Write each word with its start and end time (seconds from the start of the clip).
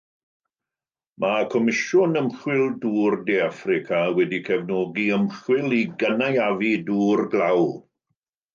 Mae 1.25 1.43
Comisiwn 1.53 2.17
Ymchwil 2.21 2.63
Dŵr 2.85 3.17
De 3.29 3.37
Affrica 3.49 4.01
wedi 4.17 4.41
cefnogi 4.49 5.07
ymchwil 5.21 5.79
i 5.81 5.85
gynaeafu 6.07 6.75
dŵr 6.91 7.25
glaw. 7.37 7.67